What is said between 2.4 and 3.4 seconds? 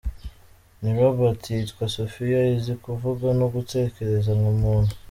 izi kuvuga